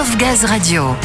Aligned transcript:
Of 0.00 0.16
Gaz 0.16 0.44
Radio. 0.44 0.96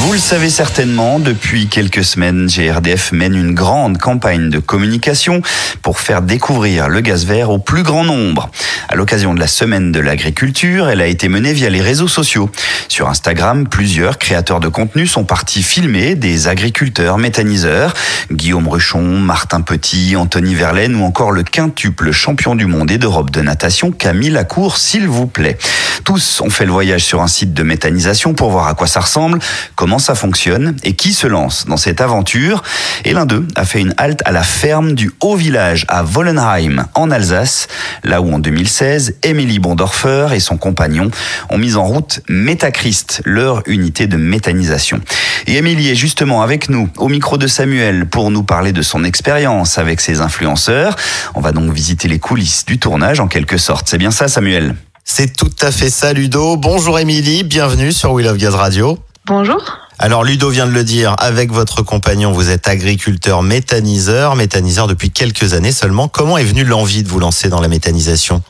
Vous 0.00 0.12
le 0.12 0.18
savez 0.18 0.50
certainement, 0.50 1.18
depuis 1.18 1.68
quelques 1.68 2.04
semaines, 2.04 2.46
GRDF 2.46 3.12
mène 3.12 3.34
une 3.34 3.54
grande 3.54 3.96
campagne 3.96 4.50
de 4.50 4.58
communication 4.58 5.40
pour 5.80 5.98
faire 5.98 6.20
découvrir 6.20 6.88
le 6.88 7.00
gaz 7.00 7.24
vert 7.24 7.50
au 7.50 7.58
plus 7.58 7.82
grand 7.82 8.04
nombre. 8.04 8.50
À 8.88 8.96
l'occasion 8.96 9.34
de 9.34 9.40
la 9.40 9.46
semaine 9.46 9.92
de 9.92 10.00
l'agriculture, 10.00 10.88
elle 10.88 11.00
a 11.00 11.06
été 11.06 11.28
menée 11.28 11.52
via 11.52 11.70
les 11.70 11.80
réseaux 11.80 12.08
sociaux. 12.08 12.50
Sur 12.88 13.08
Instagram, 13.08 13.66
plusieurs 13.66 14.18
créateurs 14.18 14.60
de 14.60 14.68
contenu 14.68 15.06
sont 15.06 15.24
partis 15.24 15.62
filmer 15.62 16.14
des 16.14 16.48
agriculteurs 16.48 17.18
méthaniseurs. 17.18 17.94
Guillaume 18.30 18.68
Ruchon, 18.68 19.02
Martin 19.02 19.62
Petit, 19.62 20.16
Anthony 20.16 20.54
Verlaine 20.54 20.96
ou 20.96 21.04
encore 21.04 21.32
le 21.32 21.42
quintuple 21.42 22.12
champion 22.12 22.54
du 22.54 22.66
monde 22.66 22.90
et 22.90 22.98
d'Europe 22.98 23.30
de 23.30 23.40
natation 23.40 23.90
Camille 23.90 24.30
Lacour, 24.30 24.76
s'il 24.76 25.08
vous 25.08 25.26
plaît. 25.26 25.58
Tous 26.04 26.40
ont 26.40 26.50
fait 26.50 26.64
le 26.64 26.72
voyage 26.72 27.04
sur 27.04 27.20
un 27.20 27.26
site 27.26 27.52
de 27.52 27.62
méthanisation 27.62 28.17
pour 28.34 28.50
voir 28.50 28.66
à 28.66 28.74
quoi 28.74 28.86
ça 28.86 29.00
ressemble, 29.00 29.38
comment 29.76 29.98
ça 29.98 30.14
fonctionne 30.14 30.76
et 30.82 30.94
qui 30.94 31.12
se 31.12 31.26
lance 31.26 31.66
dans 31.66 31.76
cette 31.76 32.00
aventure. 32.00 32.62
Et 33.04 33.12
l'un 33.12 33.26
d'eux 33.26 33.46
a 33.54 33.64
fait 33.64 33.80
une 33.80 33.94
halte 33.96 34.22
à 34.24 34.32
la 34.32 34.42
ferme 34.42 34.94
du 34.94 35.12
Haut 35.20 35.36
Village 35.36 35.84
à 35.88 36.02
Wollenheim, 36.02 36.86
en 36.94 37.10
Alsace, 37.10 37.68
là 38.02 38.20
où 38.20 38.32
en 38.32 38.38
2016, 38.38 39.16
Émilie 39.22 39.58
Bondorfer 39.58 40.28
et 40.34 40.40
son 40.40 40.56
compagnon 40.56 41.10
ont 41.50 41.58
mis 41.58 41.76
en 41.76 41.84
route 41.84 42.20
Métachrist, 42.28 43.22
leur 43.24 43.62
unité 43.66 44.06
de 44.06 44.16
méthanisation. 44.16 45.00
Et 45.46 45.56
Émilie 45.56 45.90
est 45.90 45.94
justement 45.94 46.42
avec 46.42 46.68
nous 46.68 46.88
au 46.96 47.08
micro 47.08 47.38
de 47.38 47.46
Samuel 47.46 48.06
pour 48.06 48.30
nous 48.30 48.42
parler 48.42 48.72
de 48.72 48.82
son 48.82 49.04
expérience 49.04 49.78
avec 49.78 50.00
ses 50.00 50.20
influenceurs. 50.20 50.96
On 51.34 51.40
va 51.40 51.52
donc 51.52 51.72
visiter 51.72 52.08
les 52.08 52.18
coulisses 52.18 52.64
du 52.66 52.78
tournage 52.78 53.20
en 53.20 53.28
quelque 53.28 53.58
sorte. 53.58 53.88
C'est 53.88 53.98
bien 53.98 54.10
ça 54.10 54.28
Samuel? 54.28 54.74
C'est 55.10 55.34
tout 55.34 55.50
à 55.62 55.72
fait 55.72 55.90
ça, 55.90 56.12
Ludo. 56.12 56.56
Bonjour 56.56 56.98
Émilie, 56.98 57.42
bienvenue 57.42 57.92
sur 57.92 58.12
Will 58.12 58.28
of 58.28 58.36
Gaz 58.36 58.54
Radio. 58.54 58.98
Bonjour. 59.26 59.60
Alors 59.98 60.22
Ludo 60.22 60.50
vient 60.50 60.66
de 60.66 60.70
le 60.70 60.84
dire, 60.84 61.16
avec 61.18 61.50
votre 61.50 61.82
compagnon, 61.82 62.30
vous 62.30 62.50
êtes 62.50 62.68
agriculteur 62.68 63.42
méthaniseur, 63.42 64.36
méthaniseur 64.36 64.86
depuis 64.86 65.10
quelques 65.10 65.54
années 65.54 65.72
seulement. 65.72 66.08
Comment 66.08 66.38
est 66.38 66.44
venue 66.44 66.62
l'envie 66.62 67.02
de 67.02 67.08
vous 67.08 67.18
lancer 67.18 67.48
dans 67.48 67.60
la 67.60 67.68
méthanisation? 67.68 68.42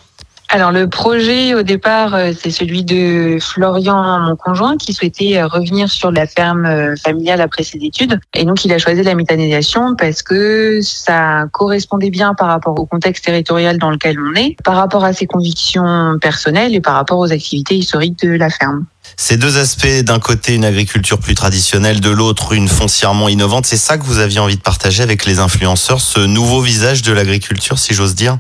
Alors 0.50 0.72
le 0.72 0.88
projet 0.88 1.54
au 1.54 1.62
départ, 1.62 2.14
euh, 2.14 2.32
c'est 2.38 2.50
celui 2.50 2.82
de 2.82 3.36
Florian, 3.38 4.20
mon 4.20 4.34
conjoint, 4.34 4.78
qui 4.78 4.94
souhaitait 4.94 5.36
euh, 5.36 5.46
revenir 5.46 5.90
sur 5.90 6.10
la 6.10 6.26
ferme 6.26 6.64
euh, 6.64 6.94
familiale 6.96 7.42
après 7.42 7.64
ses 7.64 7.78
études. 7.82 8.18
Et 8.34 8.46
donc 8.46 8.64
il 8.64 8.72
a 8.72 8.78
choisi 8.78 9.02
la 9.02 9.14
méthanisation 9.14 9.94
parce 9.94 10.22
que 10.22 10.80
ça 10.82 11.44
correspondait 11.52 12.08
bien 12.08 12.32
par 12.32 12.48
rapport 12.48 12.78
au 12.80 12.86
contexte 12.86 13.26
territorial 13.26 13.76
dans 13.76 13.90
lequel 13.90 14.18
on 14.18 14.34
est, 14.34 14.56
par 14.64 14.76
rapport 14.76 15.04
à 15.04 15.12
ses 15.12 15.26
convictions 15.26 16.16
personnelles 16.20 16.74
et 16.74 16.80
par 16.80 16.94
rapport 16.94 17.18
aux 17.18 17.30
activités 17.30 17.74
historiques 17.74 18.18
de 18.22 18.30
la 18.30 18.48
ferme. 18.48 18.86
Ces 19.16 19.36
deux 19.36 19.58
aspects, 19.58 20.02
d'un 20.02 20.18
côté 20.18 20.54
une 20.54 20.64
agriculture 20.64 21.18
plus 21.18 21.34
traditionnelle, 21.34 22.00
de 22.00 22.10
l'autre 22.10 22.52
une 22.52 22.68
foncièrement 22.68 23.28
innovante, 23.28 23.66
c'est 23.66 23.76
ça 23.76 23.98
que 23.98 24.04
vous 24.04 24.18
aviez 24.18 24.40
envie 24.40 24.56
de 24.56 24.62
partager 24.62 25.02
avec 25.02 25.26
les 25.26 25.40
influenceurs, 25.40 26.00
ce 26.00 26.20
nouveau 26.20 26.60
visage 26.60 27.02
de 27.02 27.12
l'agriculture, 27.12 27.78
si 27.78 27.92
j'ose 27.92 28.14
dire? 28.14 28.38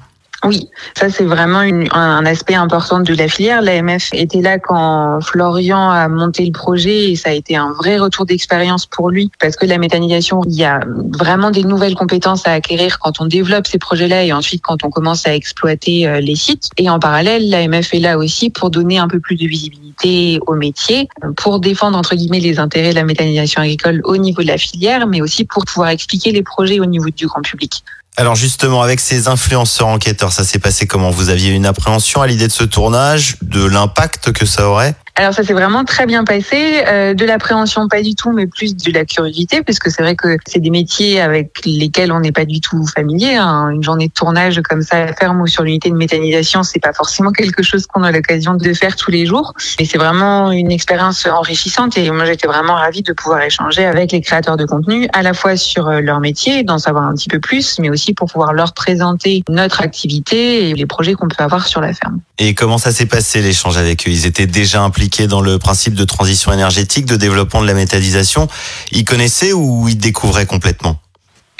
Oui, 0.48 0.68
ça 0.96 1.10
c'est 1.10 1.24
vraiment 1.24 1.60
un 1.60 2.26
aspect 2.26 2.54
important 2.54 3.00
de 3.00 3.14
la 3.14 3.28
filière. 3.28 3.60
L'AMF 3.62 4.08
était 4.14 4.40
là 4.40 4.58
quand 4.58 5.20
Florian 5.20 5.90
a 5.90 6.08
monté 6.08 6.44
le 6.44 6.52
projet 6.52 7.10
et 7.10 7.16
ça 7.16 7.30
a 7.30 7.32
été 7.32 7.54
un 7.56 7.72
vrai 7.72 7.98
retour 7.98 8.24
d'expérience 8.24 8.86
pour 8.86 9.10
lui 9.10 9.30
parce 9.38 9.56
que 9.56 9.66
la 9.66 9.78
méthanisation, 9.78 10.40
il 10.46 10.54
y 10.54 10.64
a 10.64 10.80
vraiment 11.16 11.50
des 11.50 11.64
nouvelles 11.64 11.94
compétences 11.94 12.46
à 12.46 12.52
acquérir 12.52 12.98
quand 12.98 13.20
on 13.20 13.26
développe 13.26 13.66
ces 13.66 13.78
projets-là 13.78 14.24
et 14.24 14.32
ensuite 14.32 14.62
quand 14.62 14.84
on 14.84 14.90
commence 14.90 15.26
à 15.26 15.34
exploiter 15.34 16.06
euh, 16.06 16.20
les 16.20 16.36
sites. 16.36 16.70
Et 16.78 16.88
en 16.88 16.98
parallèle, 16.98 17.48
l'AMF 17.50 17.92
est 17.92 18.00
là 18.00 18.16
aussi 18.16 18.50
pour 18.50 18.70
donner 18.70 18.98
un 18.98 19.08
peu 19.08 19.20
plus 19.20 19.36
de 19.36 19.46
visibilité 19.46 20.40
au 20.46 20.54
métier, 20.54 21.08
pour 21.36 21.60
défendre 21.60 21.98
entre 21.98 22.14
guillemets 22.14 22.40
les 22.40 22.58
intérêts 22.58 22.90
de 22.90 22.94
la 22.94 23.04
méthanisation 23.04 23.60
agricole 23.60 24.00
au 24.04 24.16
niveau 24.16 24.42
de 24.42 24.48
la 24.48 24.58
filière, 24.58 25.06
mais 25.06 25.20
aussi 25.20 25.44
pour 25.44 25.64
pouvoir 25.64 25.90
expliquer 25.90 26.32
les 26.32 26.42
projets 26.42 26.80
au 26.80 26.86
niveau 26.86 27.10
du 27.10 27.26
grand 27.26 27.42
public. 27.42 27.84
Alors 28.18 28.34
justement, 28.34 28.82
avec 28.82 28.98
ces 28.98 29.28
influenceurs 29.28 29.86
enquêteurs, 29.86 30.32
ça 30.32 30.42
s'est 30.42 30.58
passé 30.58 30.88
comment? 30.88 31.10
Vous 31.10 31.28
aviez 31.28 31.52
une 31.52 31.66
appréhension 31.66 32.20
à 32.20 32.26
l'idée 32.26 32.48
de 32.48 32.52
ce 32.52 32.64
tournage, 32.64 33.36
de 33.42 33.64
l'impact 33.64 34.32
que 34.32 34.44
ça 34.44 34.68
aurait? 34.68 34.96
Alors 35.18 35.34
ça 35.34 35.42
s'est 35.42 35.52
vraiment 35.52 35.84
très 35.84 36.06
bien 36.06 36.22
passé. 36.22 36.84
Euh, 36.86 37.12
de 37.12 37.24
l'appréhension 37.24 37.88
pas 37.88 38.02
du 38.02 38.14
tout, 38.14 38.30
mais 38.30 38.46
plus 38.46 38.76
de 38.76 38.92
la 38.92 39.04
curiosité, 39.04 39.62
parce 39.64 39.80
que 39.80 39.90
c'est 39.90 40.02
vrai 40.02 40.14
que 40.14 40.36
c'est 40.46 40.60
des 40.60 40.70
métiers 40.70 41.20
avec 41.20 41.64
lesquels 41.64 42.12
on 42.12 42.20
n'est 42.20 42.30
pas 42.30 42.44
du 42.44 42.60
tout 42.60 42.86
familier. 42.86 43.34
Hein. 43.34 43.70
Une 43.70 43.82
journée 43.82 44.06
de 44.06 44.12
tournage 44.12 44.60
comme 44.62 44.82
ça 44.82 44.98
à 44.98 45.12
ferme 45.12 45.40
ou 45.40 45.48
sur 45.48 45.64
l'unité 45.64 45.90
de 45.90 45.96
méthanisation, 45.96 46.62
c'est 46.62 46.78
pas 46.78 46.92
forcément 46.92 47.32
quelque 47.32 47.64
chose 47.64 47.88
qu'on 47.88 48.04
a 48.04 48.12
l'occasion 48.12 48.54
de 48.54 48.72
faire 48.72 48.94
tous 48.94 49.10
les 49.10 49.26
jours. 49.26 49.54
Mais 49.80 49.86
c'est 49.86 49.98
vraiment 49.98 50.52
une 50.52 50.70
expérience 50.70 51.26
enrichissante 51.26 51.98
et 51.98 52.08
moi 52.12 52.24
j'étais 52.24 52.46
vraiment 52.46 52.76
ravie 52.76 53.02
de 53.02 53.12
pouvoir 53.12 53.42
échanger 53.42 53.84
avec 53.84 54.12
les 54.12 54.20
créateurs 54.20 54.56
de 54.56 54.66
contenu, 54.66 55.08
à 55.12 55.22
la 55.22 55.34
fois 55.34 55.56
sur 55.56 55.88
euh, 55.88 56.00
leur 56.00 56.20
métier, 56.20 56.62
d'en 56.62 56.78
savoir 56.78 57.02
un 57.02 57.14
petit 57.14 57.28
peu 57.28 57.40
plus, 57.40 57.80
mais 57.80 57.90
aussi 57.90 58.14
pour 58.14 58.30
pouvoir 58.30 58.52
leur 58.52 58.72
présenter 58.72 59.42
notre 59.48 59.82
activité 59.82 60.70
et 60.70 60.74
les 60.74 60.86
projets 60.86 61.14
qu'on 61.14 61.26
peut 61.26 61.42
avoir 61.42 61.66
sur 61.66 61.80
la 61.80 61.92
ferme. 61.92 62.20
Et 62.38 62.54
comment 62.54 62.78
ça 62.78 62.92
s'est 62.92 63.06
passé 63.06 63.42
l'échange 63.42 63.76
avec 63.78 64.06
eux? 64.06 64.12
Ils 64.12 64.24
étaient 64.24 64.46
déjà 64.46 64.80
impliqués 64.80 65.07
dans 65.26 65.40
le 65.40 65.58
principe 65.58 65.94
de 65.94 66.04
transition 66.04 66.52
énergétique, 66.52 67.06
de 67.06 67.16
développement 67.16 67.62
de 67.62 67.66
la 67.66 67.74
méthanisation, 67.74 68.48
ils 68.92 69.04
connaissaient 69.04 69.52
ou 69.52 69.88
ils 69.88 69.98
découvraient 69.98 70.46
complètement? 70.46 71.00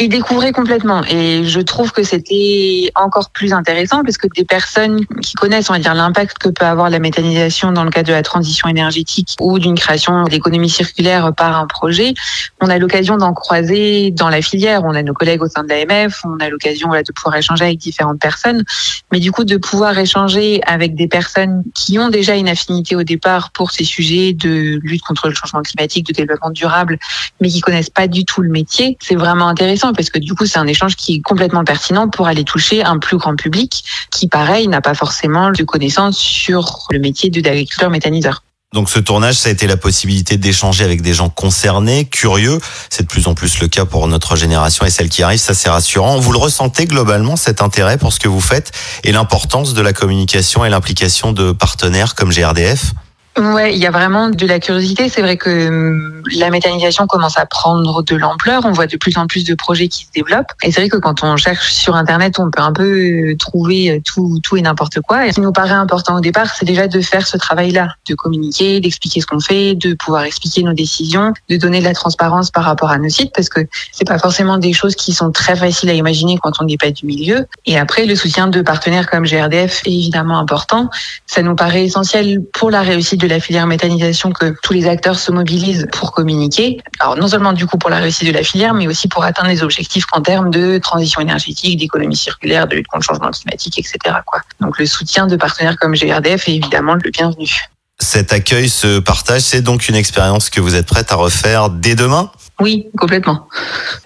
Il 0.01 0.09
découvrait 0.09 0.53
complètement. 0.53 1.03
Et 1.05 1.45
je 1.45 1.61
trouve 1.61 1.91
que 1.91 2.05
c'était 2.05 2.91
encore 2.95 3.31
plus 3.31 3.53
intéressant 3.53 4.03
parce 4.05 4.17
que 4.17 4.29
des 4.29 4.45
personnes 4.45 5.05
qui 5.23 5.35
connaissent 5.35 5.71
on 5.71 5.73
va 5.73 5.81
dire 5.81 5.95
l'impact 5.95 6.39
que 6.39 6.49
peut 6.49 6.65
avoir 6.65 6.89
la 6.89 7.01
méthanisation 7.01 7.73
dans 7.73 7.83
le 7.85 7.91
cadre 7.91 8.09
de 8.09 8.13
la 8.13 8.23
transition 8.23 8.69
énergétique 8.69 9.35
ou 9.41 9.59
d'une 9.59 9.77
création 9.77 10.25
d'économie 10.25 10.71
circulaire 10.71 11.35
par 11.35 11.59
un 11.59 11.67
projet, 11.67 12.15
on 12.61 12.69
a 12.69 12.79
l'occasion 12.79 13.17
d'en 13.17 13.33
croiser 13.33 14.13
dans 14.13 14.29
la 14.29 14.41
filière, 14.41 14.83
on 14.85 14.95
a 14.95 15.03
nos 15.03 15.15
collègues 15.15 15.43
au 15.43 15.49
sein 15.49 15.65
de 15.65 15.69
l'AMF, 15.69 16.21
on 16.25 16.39
a 16.39 16.49
l'occasion 16.49 16.91
de 16.91 17.13
pouvoir 17.13 17.37
échanger 17.37 17.65
avec 17.65 17.79
différentes 17.79 18.21
personnes, 18.21 18.63
mais 19.11 19.19
du 19.19 19.33
coup 19.33 19.45
de 19.45 19.57
pouvoir 19.57 19.99
échanger 19.99 20.61
avec 20.67 20.95
des 20.95 21.09
personnes 21.09 21.65
qui 21.75 21.99
ont 21.99 22.09
déjà 22.09 22.37
une 22.37 22.49
affinité 22.49 22.95
au 22.95 23.03
départ 23.03 23.51
pour 23.51 23.73
ces 23.73 23.85
sujets 23.85 24.33
de 24.33 24.79
lutte 24.83 25.03
contre 25.03 25.29
le 25.29 25.35
changement 25.35 25.63
climatique, 25.63 26.07
de 26.07 26.13
développement 26.13 26.51
durable, 26.51 26.99
mais 27.41 27.49
qui 27.49 27.61
connaissent 27.61 27.91
pas 27.91 28.07
du 28.07 28.25
tout 28.25 28.43
le 28.43 28.51
métier, 28.51 28.97
c'est 29.01 29.17
vraiment 29.17 29.49
intéressant 29.49 29.88
parce 29.93 30.11
que 30.11 30.19
du 30.19 30.35
coup, 30.35 30.47
c'est 30.47 30.59
un 30.59 30.67
échange 30.67 30.97
qui 30.97 31.17
est 31.17 31.21
complètement 31.21 31.65
pertinent 31.65 32.09
pour 32.09 32.27
aller 32.27 32.45
toucher 32.45 32.83
un 32.85 32.99
plus 32.99 33.17
grand 33.17 33.37
public 33.37 33.85
qui, 34.11 34.29
pareil, 34.29 34.69
n'a 34.69 34.81
pas 34.81 34.95
forcément 34.95 35.51
de 35.51 35.63
connaissances 35.65 36.19
sur 36.19 36.87
le 36.91 36.99
métier 36.99 37.31
d'agriculteur 37.31 37.91
méthaniseur. 37.91 38.43
Donc 38.75 38.91
ce 38.91 38.99
tournage, 38.99 39.37
ça 39.37 39.49
a 39.49 39.53
été 39.53 39.67
la 39.67 39.79
possibilité 39.79 40.37
d'échanger 40.37 40.85
avec 40.85 41.01
des 41.01 41.15
gens 41.15 41.31
concernés, 41.31 42.05
curieux. 42.05 42.59
C'est 42.91 43.05
de 43.05 43.09
plus 43.09 43.27
en 43.27 43.35
plus 43.35 43.61
le 43.61 43.69
cas 43.69 43.87
pour 43.87 44.07
notre 44.09 44.37
génération 44.37 44.85
et 44.85 44.91
celle 44.91 45.09
qui 45.09 45.23
arrive, 45.23 45.39
ça 45.39 45.55
c'est 45.55 45.71
rassurant. 45.71 46.19
Vous 46.19 46.33
le 46.33 46.39
ressentez 46.39 46.85
globalement, 46.85 47.37
cet 47.37 47.63
intérêt 47.63 47.97
pour 47.97 48.13
ce 48.13 48.21
que 48.21 48.29
vous 48.29 48.43
faites 48.43 48.73
et 49.05 49.13
l'importance 49.13 49.73
de 49.73 49.81
la 49.81 49.95
communication 49.95 50.67
et 50.67 50.69
l'implication 50.69 51.33
de 51.33 51.53
partenaires 51.53 52.15
comme 52.15 52.31
GRDF 52.31 52.93
Ouais, 53.39 53.73
il 53.73 53.81
y 53.81 53.87
a 53.87 53.93
vraiment 53.93 54.31
de 54.31 54.47
la 54.47 54.59
curiosité. 54.59 55.09
C'est 55.09 55.23
vrai 55.23 55.37
que 55.37 55.69
hum, 55.69 56.23
la 56.37 56.51
méthanisation 56.51 57.07
commence 57.07 57.39
à 57.39 57.47
prendre 57.47 58.03
de 58.03 58.17
l'ampleur. 58.17 58.63
On 58.65 58.73
voit 58.73 58.89
de 58.89 58.97
plus 58.97 59.17
en 59.17 59.29
plus 59.29 59.45
de 59.45 59.55
projets 59.55 59.87
qui 59.87 60.07
se 60.07 60.11
développent. 60.13 60.51
Et 60.65 60.73
c'est 60.73 60.81
vrai 60.81 60.89
que 60.89 60.97
quand 60.97 61.23
on 61.23 61.37
cherche 61.37 61.73
sur 61.73 61.95
Internet, 61.95 62.41
on 62.41 62.51
peut 62.51 62.63
un 62.63 62.73
peu 62.73 63.37
trouver 63.39 64.03
tout, 64.05 64.41
tout 64.43 64.57
et 64.57 64.63
n'importe 64.63 65.01
quoi. 65.01 65.27
Et 65.27 65.31
ce 65.31 65.37
qui 65.37 65.41
nous 65.43 65.53
paraît 65.53 65.71
important 65.71 66.17
au 66.17 66.21
départ, 66.21 66.53
c'est 66.53 66.65
déjà 66.65 66.89
de 66.89 67.01
faire 67.01 67.27
ce 67.29 67.37
travail-là, 67.37 67.91
de 68.09 68.15
communiquer, 68.15 68.81
d'expliquer 68.81 69.21
ce 69.21 69.27
qu'on 69.27 69.41
fait, 69.41 69.77
de 69.77 69.95
pouvoir 69.95 70.25
expliquer 70.25 70.65
nos 70.65 70.73
décisions, 70.73 71.33
de 71.49 71.57
donner 71.57 71.79
de 71.79 71.85
la 71.85 71.95
transparence 71.95 72.51
par 72.51 72.65
rapport 72.65 72.91
à 72.91 72.99
nos 72.99 73.09
sites, 73.09 73.33
parce 73.35 73.49
que 73.49 73.61
c'est 73.93 74.07
pas 74.07 74.19
forcément 74.19 74.59
des 74.59 74.73
choses 74.73 74.97
qui 74.97 75.13
sont 75.13 75.31
très 75.31 75.55
faciles 75.55 75.91
à 75.91 75.95
imaginer 75.95 76.39
quand 76.43 76.53
on 76.61 76.65
n'est 76.65 76.77
pas 76.77 76.91
du 76.91 77.07
milieu. 77.07 77.47
Et 77.67 77.79
après, 77.79 78.05
le 78.05 78.17
soutien 78.17 78.49
de 78.49 78.63
partenaires 78.63 79.09
comme 79.09 79.25
GRDF 79.25 79.83
est 79.87 79.93
évidemment 79.93 80.39
important. 80.39 80.91
Ça 81.27 81.43
nous 81.43 81.55
paraît 81.55 81.85
essentiel 81.85 82.43
pour 82.53 82.71
la 82.71 82.83
réussite 82.83 83.21
de 83.21 83.28
la 83.29 83.41
filière 83.41 83.67
méthanisation 83.67 84.33
que 84.33 84.55
tous 84.63 84.73
les 84.73 84.87
acteurs 84.87 85.19
se 85.19 85.31
mobilisent 85.31 85.87
pour 85.93 86.13
communiquer. 86.13 86.81
Alors 86.99 87.17
non 87.17 87.29
seulement 87.29 87.53
du 87.53 87.67
coup 87.67 87.79
pour 87.79 87.91
la 87.91 87.99
réussite 87.99 88.27
de 88.27 88.33
la 88.33 88.43
filière, 88.43 88.75
mais 88.75 88.87
aussi 88.87 89.09
pour 89.09 89.25
atteindre 89.25 89.49
les 89.49 89.63
objectifs 89.63 90.05
en 90.13 90.21
termes 90.21 90.51
de 90.51 90.79
transition 90.79 91.21
énergétique, 91.21 91.79
d'économie 91.79 92.17
circulaire, 92.17 92.67
de 92.67 92.77
lutte 92.77 92.89
contre 92.89 93.07
le 93.09 93.15
changement 93.15 93.31
climatique, 93.31 93.79
etc. 93.79 94.17
Donc 94.61 94.79
le 94.79 94.87
soutien 94.87 95.27
de 95.27 95.37
partenaires 95.37 95.77
comme 95.79 95.95
GRDF 95.95 96.49
est 96.49 96.57
évidemment 96.57 96.95
le 96.95 97.11
bienvenu. 97.11 97.49
Cet 98.01 98.33
accueil, 98.33 98.69
ce 98.69 99.01
partage, 99.01 99.43
c'est 99.43 99.61
donc 99.61 99.89
une 99.89 99.97
expérience 99.97 100.51
que 100.51 100.61
vous 100.61 100.77
êtes 100.77 100.87
prête 100.87 101.11
à 101.11 101.17
refaire 101.17 101.69
dès 101.69 101.97
demain? 101.97 102.31
Oui, 102.61 102.89
complètement. 102.97 103.49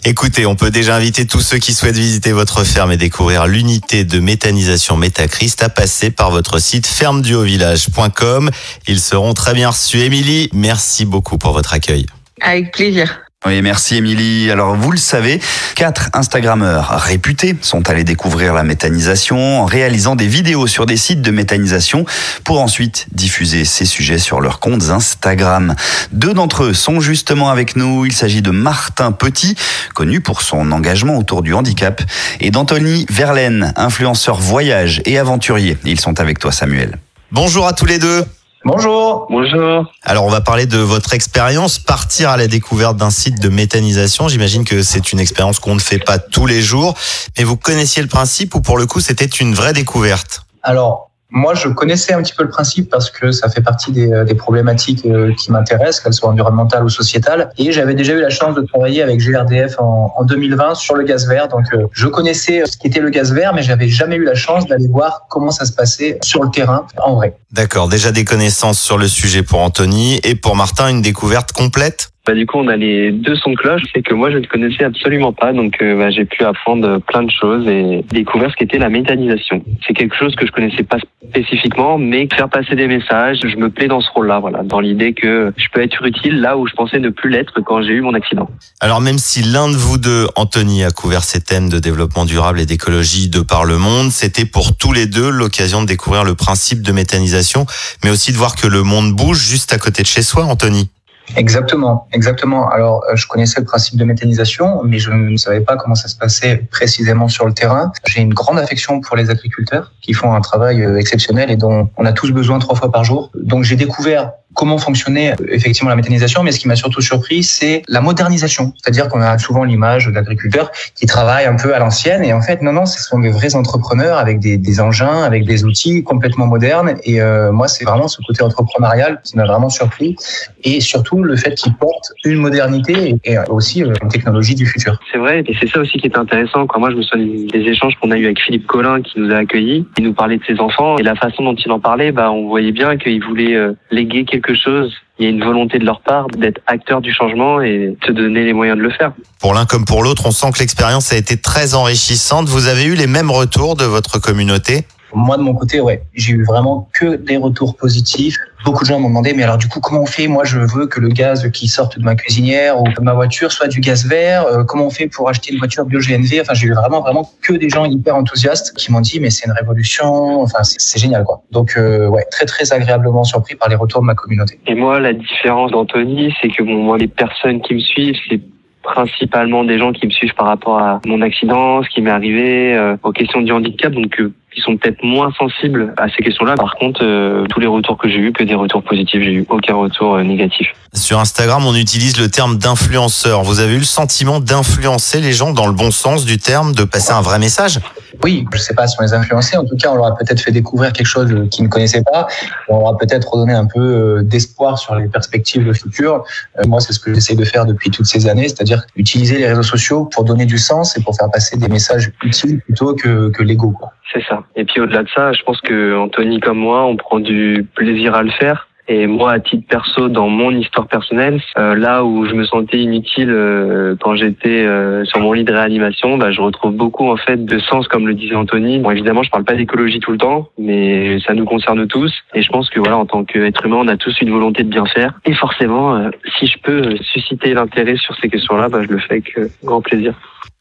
Écoutez, 0.05 0.45
on 0.45 0.57
peut 0.57 0.71
déjà 0.71 0.97
inviter 0.97 1.27
tous 1.27 1.41
ceux 1.41 1.59
qui 1.59 1.73
souhaitent 1.73 1.97
visiter 1.97 2.33
votre 2.33 2.65
ferme 2.65 2.93
et 2.93 2.99
découvrir 2.99 3.47
l'unité 3.47 4.05
de 4.05 4.21
méthanisation 4.21 4.97
Métachrist 4.97 5.63
à 5.63 5.71
passer 5.71 6.11
par 6.11 6.31
votre 6.31 6.59
site 6.59 6.87
fermeduhauvillage.com. 6.87 8.51
Ils 8.89 9.01
seront 9.01 9.33
très 9.33 9.55
bien 9.55 9.71
reçus. 9.71 10.01
Émilie, 10.01 10.51
merci 10.53 11.07
beaucoup 11.07 11.39
pour 11.39 11.53
votre 11.53 11.73
accueil. 11.73 12.05
Avec 12.43 12.73
plaisir. 12.73 13.22
Oui, 13.45 13.61
merci 13.61 13.97
Émilie. 13.97 14.53
Alors 14.53 14.77
vous 14.77 14.93
le 14.93 14.99
savez, 14.99 15.41
quatre 15.75 16.11
Instagrammeurs 16.13 16.91
réputés 17.01 17.57
sont 17.61 17.91
allés 17.91 18.05
découvrir 18.05 18.55
la 18.55 18.63
méthanisation 18.63 19.63
en 19.63 19.65
réalisant 19.65 20.15
des 20.15 20.29
vidéos 20.29 20.69
sur 20.69 20.87
des 20.87 20.97
sites 20.97 21.23
de 21.23 21.31
méthanisation 21.33 22.05
pour 22.45 22.61
ensuite 22.61 23.07
diffuser 23.11 23.65
ces 23.65 23.85
sujets 23.85 24.19
sur 24.19 24.41
leurs 24.41 24.61
comptes 24.61 24.91
Instagram. 24.91 25.75
Deux 26.13 26.35
d'entre 26.35 26.65
eux 26.65 26.73
sont 26.73 27.01
justement 27.01 27.51
avec 27.51 27.75
nous. 27.75 28.07
Il 28.07 28.13
s'agit 28.13 28.43
de 28.43 28.53
Martin 28.53 29.11
Petit, 29.11 29.57
connu 29.93 30.21
pour 30.21 30.43
son 30.43 30.71
engagement 30.71 31.19
autour 31.19 31.43
du 31.43 31.53
handicap, 31.53 32.01
et 32.39 32.53
d'Anthony 32.53 33.07
Verlaine, 33.11 33.73
influenceur 33.75 34.37
voyage 34.37 35.03
et 35.05 35.19
aventurier. 35.19 35.77
Ils 35.85 36.01
sont 36.01 36.21
avec 36.21 36.39
toi 36.39 36.53
Samuel. 36.53 36.99
Bonjour 37.33 37.67
à 37.67 37.73
tous 37.73 37.87
les 37.87 37.99
deux. 37.99 38.25
Bonjour. 38.65 39.27
Bonjour. 39.29 39.93
Alors 40.03 40.25
on 40.25 40.31
va 40.31 40.41
parler 40.41 40.67
de 40.67 40.79
votre 40.79 41.15
expérience, 41.15 41.79
partir 41.79 42.31
à 42.31 42.37
la 42.37 42.47
découverte 42.47 42.97
d'un 42.97 43.11
site 43.11 43.41
de 43.41 43.49
méthanisation. 43.49 44.29
J'imagine 44.29 44.65
que 44.65 44.83
c'est 44.83 45.13
une 45.13 45.21
expérience 45.21 45.59
qu'on 45.59 45.75
ne 45.75 45.81
fait 45.81 45.99
pas 45.99 46.19
tous 46.19 46.47
les 46.47 46.63
jours, 46.63 46.95
mais 47.37 47.45
vous 47.45 47.57
connaissiez 47.57 48.03
le 48.03 48.09
principe 48.09 48.55
ou 48.55 48.61
pour 48.61 48.79
le 48.79 48.87
coup 48.87 49.01
c'était 49.01 49.25
une 49.25 49.55
vraie 49.55 49.73
découverte? 49.73 50.43
Alors 50.63 51.12
moi, 51.33 51.55
je 51.55 51.69
connaissais 51.69 52.13
un 52.13 52.23
petit 52.23 52.35
peu 52.35 52.43
le 52.43 52.51
principe 52.51 52.91
parce 52.91 53.11
que 53.11 53.33
ça 53.33 53.49
fait 53.49 53.63
partie 53.63 53.91
des, 53.91 54.13
euh, 54.13 54.25
des 54.25 54.35
problématiques 54.35 55.07
euh, 55.07 55.33
qui 55.35 55.51
m'intéressent, 55.51 56.01
qu'elles 56.01 56.13
soient 56.13 56.29
environnementales 56.29 56.85
ou 56.85 56.91
sociétales. 56.91 57.51
Et 57.57 57.73
j'avais 57.73 57.95
déjà 57.95 58.13
eu 58.13 58.21
la 58.21 58.29
chance 58.29 58.55
de 58.55 58.61
travailler 58.61 59.03
avec 59.03 59.19
GRDF 59.19 59.81
en, 59.81 60.13
en 60.15 60.25
2020 60.25 60.75
sur 60.75 60.95
le 60.95 61.05
gaz 61.05 61.27
vert. 61.27 61.49
Donc, 61.49 61.65
euh, 61.73 61.87
je 61.93 62.07
connaissais 62.07 62.63
ce 62.67 62.77
qu'était 62.77 63.01
le 63.01 63.09
gaz 63.09 63.33
vert, 63.33 63.55
mais 63.55 63.63
j'avais 63.63 63.89
jamais 63.89 64.17
eu 64.17 64.25
la 64.25 64.35
chance 64.35 64.67
d'aller 64.67 64.89
voir 64.89 65.27
comment 65.31 65.51
ça 65.51 65.65
se 65.65 65.73
passait 65.73 66.19
sur 66.23 66.43
le 66.43 66.51
terrain 66.51 66.87
en 66.99 67.15
vrai. 67.15 67.35
D'accord, 67.51 67.89
déjà 67.89 68.13
des 68.13 68.27
connaissances 68.27 68.79
sur 68.79 68.99
le 68.99 69.09
sujet 69.09 69.43
pour 69.43 69.61
Anthony 69.61 70.21
et 70.25 70.35
pour 70.35 70.55
Martin, 70.55 70.89
une 70.91 71.01
découverte 71.01 71.53
complète? 71.53 72.12
Bah, 72.25 72.35
du 72.35 72.47
coup, 72.47 72.59
on 72.59 72.69
a 72.69 72.77
les 72.77 73.11
deux 73.11 73.35
sons 73.35 73.51
de 73.51 73.57
cloche, 73.57 73.83
c'est 73.93 74.03
que 74.03 74.15
moi, 74.15 74.31
je 74.31 74.39
ne 74.39 74.47
connaissais 74.47 74.85
absolument 74.85 75.33
pas, 75.33 75.53
donc 75.53 75.83
euh, 75.83 75.99
bah, 75.99 76.11
j'ai 76.11 76.25
pu 76.25 76.45
apprendre 76.45 76.99
plein 76.99 77.25
de 77.25 77.31
choses 77.31 77.67
et 77.67 78.05
découvrir 78.11 78.51
ce 78.53 78.57
qu'était 78.57 78.79
la 78.79 78.91
méthanisation. 78.91 79.65
C'est 79.85 79.93
quelque 79.95 80.15
chose 80.17 80.37
que 80.37 80.47
je 80.47 80.53
connaissais 80.53 80.85
pas 80.85 80.99
spécifiquement, 81.29 81.99
mais 81.99 82.29
faire 82.33 82.49
passer 82.49 82.77
des 82.77 82.87
messages, 82.87 83.41
je 83.43 83.57
me 83.57 83.71
plais 83.71 83.89
dans 83.89 84.01
ce 84.01 84.09
rôle-là, 84.11 84.39
voilà, 84.39 84.63
dans 84.63 84.79
l'idée 84.79 85.15
que 85.15 85.53
je 85.57 85.67
peux 85.73 85.83
être 85.83 86.05
utile 86.05 86.41
là 86.41 86.57
où 86.57 86.69
je 86.69 86.75
pensais 86.75 87.01
ne 87.01 87.09
plus 87.09 87.29
l'être 87.29 87.61
quand 87.65 87.83
j'ai 87.83 87.93
eu 87.93 88.03
mon 88.03 88.15
accident. 88.15 88.49
Alors 88.81 89.01
même 89.01 89.19
si 89.19 89.43
l'un 89.43 89.69
de 89.69 89.77
vous 89.77 89.99
deux, 89.99 90.29
Anthony, 90.37 90.85
a 90.85 90.91
couvert 90.91 91.25
ces 91.25 91.41
thèmes 91.41 91.69
de 91.69 91.81
développement 91.81 92.25
durable 92.25 92.61
et 92.61 92.67
d'écologie 92.67 93.31
de 93.31 93.41
par 93.41 93.65
le 93.65 93.79
monde, 93.79 94.13
c'était 94.13 94.45
pour 94.45 94.77
tous 94.77 94.93
les 94.93 95.07
deux 95.07 95.31
l'occasion 95.31 95.83
de 95.83 95.87
découvrir 95.87 96.23
le 96.23 96.35
principe 96.35 96.83
de 96.83 96.93
méthanisation, 96.93 97.67
mais 98.05 98.11
aussi 98.11 98.31
de 98.31 98.37
voir 98.37 98.55
que 98.55 98.69
le 98.69 98.85
monde 98.85 99.13
bouge 99.13 99.41
juste 99.41 99.73
à 99.73 99.79
côté 99.79 100.03
de 100.03 100.09
chez 100.09 100.23
soi, 100.23 100.45
Anthony. 100.45 100.89
Exactement, 101.37 102.09
exactement. 102.13 102.69
Alors, 102.69 103.05
euh, 103.05 103.17
je 103.17 103.27
connaissais 103.27 103.61
le 103.61 103.67
principe 103.67 103.99
de 103.99 104.05
méthanisation, 104.05 104.83
mais 104.85 104.99
je 104.99 105.11
ne 105.11 105.37
savais 105.37 105.61
pas 105.61 105.77
comment 105.77 105.95
ça 105.95 106.09
se 106.09 106.17
passait 106.17 106.57
précisément 106.71 107.29
sur 107.29 107.47
le 107.47 107.55
terrain. 107.55 107.93
J'ai 108.07 108.21
une 108.21 108.35
grande 108.35 108.59
affection 108.59 109.01
pour 109.01 109.17
les 109.17 109.31
agriculteurs 109.31 109.93
qui 110.01 110.13
font 110.13 110.33
un 110.33 110.41
travail 110.41 110.83
euh, 110.83 110.99
exceptionnel 110.99 111.51
et 111.51 111.57
dont 111.57 111.89
on 111.97 112.05
a 112.05 112.13
tous 112.13 112.31
besoin 112.33 112.59
trois 112.59 112.77
fois 112.77 112.93
par 112.93 113.05
jour. 113.05 113.31
Donc, 113.35 113.65
j'ai 113.65 113.77
découvert 113.77 114.33
comment 114.55 114.79
fonctionnait 114.79 115.33
euh, 115.33 115.47
effectivement 115.49 115.91
la 115.91 115.97
méthanisation, 115.97 116.43
mais 116.43 116.53
ce 116.53 116.61
qui 116.61 116.69
m'a 116.69 116.77
surtout 116.77 117.01
surpris, 117.01 117.43
c'est 117.43 117.83
la 117.89 118.01
modernisation. 118.01 118.73
C'est-à-dire 118.83 119.09
qu'on 119.09 119.21
a 119.21 119.39
souvent 119.39 119.65
l'image 119.65 120.07
d'agriculteurs 120.09 120.71
qui 120.95 121.07
travaillent 121.07 121.47
un 121.47 121.57
peu 121.57 121.75
à 121.75 121.79
l'ancienne, 121.79 122.25
et 122.25 122.33
en 122.33 122.41
fait, 122.41 122.63
non, 122.63 122.73
non, 122.73 122.87
ce 122.87 123.03
sont 123.03 123.19
des 123.19 123.31
vrais 123.31 123.55
entrepreneurs 123.55 124.19
avec 124.19 124.39
des, 124.41 124.81
engins, 124.81 125.23
avec 125.23 125.45
des 125.45 125.65
outils 125.65 126.03
complètement 126.03 126.47
modernes. 126.47 126.95
Et 127.05 127.21
euh, 127.21 127.53
moi, 127.53 127.69
c'est 127.69 127.85
vraiment 127.85 128.09
ce 128.09 128.21
côté 128.27 128.43
entrepreneurial 128.43 129.21
qui 129.25 129.37
m'a 129.37 129.47
vraiment 129.47 129.71
surpris, 129.71 130.17
et 130.65 130.81
surtout 130.81 131.23
le 131.23 131.37
fait 131.37 131.55
qu'ils 131.55 131.75
portent 131.75 132.13
une 132.25 132.39
modernité 132.39 133.17
et 133.25 133.37
aussi 133.49 133.83
euh, 133.83 133.93
une 134.03 134.09
technologie 134.09 134.55
du 134.55 134.67
futur. 134.67 134.99
C'est 135.11 135.19
vrai, 135.19 135.43
et 135.47 135.57
c'est 135.61 135.69
ça 135.69 135.81
aussi 135.81 135.99
qui 135.99 136.07
est 136.07 136.17
intéressant. 136.17 136.67
Moi, 136.77 136.91
je 136.91 136.97
me 136.97 137.03
souviens 137.03 137.27
des 137.53 137.61
échanges 137.61 137.95
qu'on 138.01 138.11
a 138.11 138.19
eu 138.19 138.25
avec 138.25 138.41
Philippe 138.41 138.67
Collin, 138.67 139.03
qui 139.03 139.21
nous 139.21 139.33
a 139.33 139.39
accueillis, 139.39 139.87
il 139.99 140.05
nous 140.05 140.15
parlait 140.15 140.39
de 140.39 140.45
ses 140.45 140.59
enfants, 140.61 140.99
et 140.99 141.03
la 141.03 141.15
façon 141.15 141.45
dont 141.45 141.55
il 141.55 141.71
en 141.71 141.79
parlait, 141.79 142.13
bah, 142.13 142.31
on 142.33 142.49
voyait 142.49 142.73
bien 142.73 142.97
qu'il 142.97 143.23
voulait 143.23 143.57
léguer 143.91 144.25
quelque 144.25 144.42
quelque 144.43 144.59
chose, 144.59 144.93
il 145.19 145.25
y 145.25 145.29
a 145.29 145.31
une 145.31 145.43
volonté 145.45 145.79
de 145.79 145.85
leur 145.85 146.01
part 146.01 146.27
d'être 146.29 146.61
acteur 146.67 147.01
du 147.01 147.13
changement 147.13 147.61
et 147.61 147.97
de 148.07 148.13
donner 148.13 148.45
les 148.45 148.53
moyens 148.53 148.77
de 148.77 148.83
le 148.83 148.91
faire. 148.91 149.13
Pour 149.41 149.55
l'un 149.55 149.67
comme 149.67 149.85
pour 149.85 150.03
l'autre, 150.03 150.27
on 150.27 150.31
sent 150.31 150.51
que 150.53 150.59
l'expérience 150.59 151.13
a 151.13 151.17
été 151.17 151.37
très 151.37 151.75
enrichissante. 151.75 152.49
Vous 152.49 152.69
avez 152.69 152.85
eu 152.85 152.95
les 152.95 153.07
mêmes 153.07 153.31
retours 153.31 153.77
de 153.77 153.85
votre 153.85 154.19
communauté? 154.19 154.85
Moi, 155.15 155.37
de 155.37 155.43
mon 155.43 155.55
côté, 155.55 155.81
ouais, 155.81 156.03
j'ai 156.15 156.33
eu 156.33 156.45
vraiment 156.45 156.89
que 156.95 157.17
des 157.17 157.37
retours 157.37 157.77
positifs. 157.77 158.39
Beaucoup 158.65 158.85
de 158.85 158.89
gens 158.89 159.01
m'ont 159.01 159.09
demandé, 159.09 159.33
mais 159.35 159.43
alors 159.43 159.59
du 159.59 159.69
coup, 159.69 159.81
comment 159.81 160.03
on 160.03 160.07
fait? 160.07 160.29
Moi, 160.29 160.45
je 160.45 160.59
veux 160.59 160.87
que 160.87 161.01
le 161.01 161.09
gaz 161.09 161.51
qui 161.51 161.69
sorte 161.69 161.99
de 161.99 162.05
ma 162.05 162.15
cuisinière 162.15 162.81
ou 162.81 162.85
de 162.85 163.01
ma 163.01 163.13
voiture 163.13 163.51
soit 163.51 163.69
du 163.69 163.81
gaz 163.81 164.07
vert. 164.07 164.47
Euh, 164.47 164.65
comment 164.65 164.87
on 164.87 164.91
fait 164.91 165.09
pour 165.09 165.29
acheter 165.29 165.53
une 165.53 165.59
voiture 165.59 165.85
bio-GNV 165.85 166.41
Enfin, 166.41 166.55
j'ai 166.55 166.69
eu 166.69 166.73
vraiment, 166.73 167.01
vraiment 167.01 167.29
que 167.43 167.55
des 167.55 167.69
gens 167.69 167.85
hyper 167.85 168.15
enthousiastes 168.15 168.73
qui 168.77 168.93
m'ont 168.93 169.01
dit, 169.01 169.19
mais 169.21 169.31
c'est 169.31 169.47
une 169.47 169.53
révolution. 169.53 170.43
Enfin, 170.43 170.63
c'est 170.63 170.99
génial, 170.99 171.25
quoi. 171.25 171.43
Donc, 171.51 171.75
euh, 171.77 172.09
ouais, 172.09 172.25
très, 172.31 172.47
très 172.47 172.73
agréablement 172.73 173.25
surpris 173.25 173.55
par 173.55 173.69
les 173.69 173.77
retours 173.77 174.01
de 174.01 174.07
ma 174.07 174.15
communauté. 174.15 174.61
Et 174.67 174.75
moi, 174.75 175.01
la 175.01 175.13
différence 175.13 175.73
d'Anthony, 175.73 176.33
c'est 176.41 176.49
que 176.49 176.63
moi, 176.63 176.99
les 176.99 177.09
personnes 177.09 177.61
qui 177.63 177.75
me 177.75 177.81
suivent, 177.81 178.17
c'est 178.29 178.41
principalement 178.83 179.65
des 179.65 179.79
gens 179.79 179.93
qui 179.93 180.07
me 180.07 180.11
suivent 180.11 180.35
par 180.35 180.47
rapport 180.47 180.79
à 180.79 181.01
mon 181.07 181.23
accident, 181.23 181.83
ce 181.83 181.89
qui 181.89 182.01
m'est 182.01 182.11
arrivé, 182.11 182.75
euh, 182.75 182.97
aux 183.03 183.13
questions 183.13 183.41
du 183.41 183.53
handicap. 183.53 183.93
Donc, 183.93 184.21
euh, 184.21 184.33
qui 184.55 184.61
sont 184.61 184.77
peut-être 184.77 185.03
moins 185.03 185.33
sensibles 185.39 185.95
à 185.97 186.09
ces 186.09 186.23
questions-là. 186.23 186.55
Par 186.57 186.75
contre, 186.75 187.01
euh, 187.03 187.47
tous 187.49 187.61
les 187.61 187.67
retours 187.67 187.97
que 187.97 188.09
j'ai 188.09 188.19
eus, 188.19 188.33
que 188.33 188.45
des 188.45 188.55
retours 188.55 188.83
positifs, 188.83 189.23
j'ai 189.23 189.33
eu 189.33 189.47
aucun 189.49 189.75
retour 189.75 190.17
euh, 190.17 190.23
négatif. 190.23 190.69
Sur 190.93 191.19
Instagram, 191.19 191.65
on 191.67 191.75
utilise 191.75 192.19
le 192.21 192.29
terme 192.29 192.59
d'influenceur. 192.59 193.43
Vous 193.43 193.61
avez 193.61 193.75
eu 193.75 193.79
le 193.79 193.85
sentiment 193.85 194.41
d'influencer 194.41 195.21
les 195.21 195.33
gens 195.33 195.53
dans 195.53 195.67
le 195.67 195.73
bon 195.73 195.91
sens 195.91 196.25
du 196.25 196.39
terme, 196.39 196.75
de 196.75 196.85
passer 196.85 197.13
un 197.13 197.23
vrai 197.23 197.39
message? 197.39 197.79
Oui, 198.25 198.47
je 198.53 198.59
sais 198.59 198.75
pas 198.75 198.87
si 198.87 198.97
on 198.99 199.03
les 199.03 199.15
a 199.15 199.19
influencés. 199.19 199.57
En 199.57 199.65
tout 199.65 199.77
cas, 199.77 199.91
on 199.91 199.97
leur 199.97 200.07
a 200.07 200.17
peut-être 200.17 200.41
fait 200.41 200.53
découvrir 200.53 200.93
quelque 200.93 201.07
chose 201.07 201.49
qu'ils 201.51 201.65
ne 201.65 201.69
connaissaient 201.69 202.05
pas. 202.05 202.27
On 202.69 202.79
leur 202.79 202.89
a 202.95 202.99
peut-être 202.99 203.29
redonné 203.33 203.53
un 203.53 203.67
peu 203.67 203.81
euh, 203.81 204.23
d'espoir 204.23 204.79
sur 204.79 204.95
les 204.95 205.09
perspectives 205.09 205.67
de 205.67 205.73
futur. 205.73 206.25
Moi, 206.67 206.81
c'est 206.81 206.93
ce 206.93 207.01
que 207.01 207.13
j'essaie 207.15 207.35
de 207.35 207.45
faire 207.45 207.67
depuis 207.67 207.91
toutes 207.91 208.07
ces 208.07 208.29
années, 208.29 208.49
c'est-à-dire 208.49 208.83
utiliser 208.97 209.39
les 209.39 209.47
réseaux 209.47 209.63
sociaux 209.63 210.05
pour 210.05 210.25
donner 210.25 210.47
du 210.47 210.59
sens 210.59 210.97
et 210.97 211.03
pour 211.03 211.17
faire 211.17 211.31
passer 211.31 211.57
des 211.57 211.69
messages 211.69 212.13
utiles 212.23 212.61
plutôt 212.61 212.95
que, 212.95 213.31
que 213.31 213.43
l'ego. 213.43 213.75
C'est 214.13 214.23
ça. 214.29 214.43
Et 214.57 214.65
puis 214.65 214.81
au-delà 214.81 215.03
de 215.03 215.09
ça, 215.09 215.33
je 215.33 215.43
pense 215.43 215.61
que 215.61 215.97
Anthony 215.97 216.41
comme 216.41 216.59
moi, 216.59 216.85
on 216.85 216.97
prend 216.97 217.19
du 217.19 217.67
plaisir 217.75 218.15
à 218.15 218.23
le 218.23 218.31
faire. 218.31 218.69
Et 218.89 219.07
moi, 219.07 219.33
à 219.33 219.41
titre 219.41 219.67
perso, 219.69 220.09
dans 220.09 220.29
mon 220.29 220.51
histoire 220.51 220.89
personnelle, 220.89 221.41
euh, 221.57 221.77
là 221.77 222.05
où 222.05 222.27
je 222.27 222.35
me 222.35 222.45
sentais 222.45 222.79
inutile 222.79 223.31
euh, 223.31 223.95
quand 224.01 224.17
j'étais 224.17 224.67
euh, 224.67 225.05
sur 225.05 225.21
mon 225.21 225.33
lit 225.33 225.45
de 225.45 225.53
réanimation, 225.53 226.19
bah, 226.19 226.33
je 226.33 226.41
retrouve 226.41 226.75
beaucoup 226.75 227.09
en 227.09 227.17
fait 227.17 227.45
de 227.45 227.59
sens, 227.61 227.87
comme 227.87 228.09
le 228.09 228.15
disait 228.15 228.35
Anthony. 228.35 228.81
Bon, 228.81 228.91
évidemment, 228.91 229.23
je 229.23 229.31
parle 229.31 229.45
pas 229.45 229.55
d'écologie 229.55 230.01
tout 230.01 230.11
le 230.11 230.19
temps, 230.19 230.49
mais 230.59 231.21
ça 231.21 231.35
nous 231.35 231.45
concerne 231.45 231.87
tous. 231.87 232.13
Et 232.35 232.43
je 232.43 232.51
pense 232.51 232.71
que 232.71 232.81
voilà, 232.81 232.99
en 232.99 233.07
tant 233.07 233.25
qu'être 233.25 233.65
humain, 233.65 233.79
on 233.81 233.89
a 233.89 233.97
tous 233.97 234.21
une 234.21 234.31
volonté 234.31 234.65
de 234.65 234.69
bien 234.69 234.87
faire. 234.87 235.21
Et 235.27 235.35
forcément, 235.35 236.11
si 236.39 236.47
je 236.47 236.59
peux 236.59 236.97
susciter 237.03 237.55
l'intérêt 237.55 237.97
sur 237.97 238.17
ces 238.17 238.29
questions-là, 238.29 238.69
bah, 238.69 238.81
je 238.83 238.89
le 238.89 238.99
fais 238.99 239.15
avec 239.15 239.39
grand 239.63 239.81
plaisir. 239.81 240.15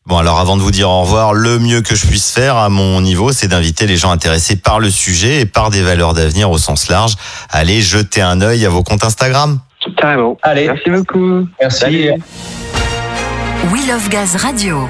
Bon, 0.07 0.17
alors 0.17 0.39
avant 0.39 0.57
de 0.57 0.61
vous 0.61 0.71
dire 0.71 0.89
au 0.89 1.01
revoir, 1.01 1.33
le 1.33 1.59
mieux 1.59 1.81
que 1.81 1.93
je 1.93 2.07
puisse 2.07 2.31
faire 2.31 2.57
à 2.57 2.69
mon 2.69 3.01
niveau, 3.01 3.31
c'est 3.31 3.47
d'inviter 3.47 3.85
les 3.85 3.97
gens 3.97 4.11
intéressés 4.11 4.55
par 4.55 4.79
le 4.79 4.89
sujet 4.89 5.41
et 5.41 5.45
par 5.45 5.69
des 5.69 5.83
valeurs 5.83 6.13
d'avenir 6.13 6.49
au 6.49 6.57
sens 6.57 6.89
large. 6.89 7.13
Allez 7.49 7.81
jeter 7.81 8.21
un 8.21 8.41
œil 8.41 8.65
à 8.65 8.69
vos 8.69 8.83
comptes 8.83 9.03
Instagram. 9.03 9.59
Carrément. 9.97 10.37
Allez. 10.41 10.67
Merci 10.67 10.89
beaucoup. 10.89 11.47
Merci. 11.59 12.09
We 13.71 13.87
Love 13.87 14.09
Gaz 14.09 14.35
Radio. 14.37 14.89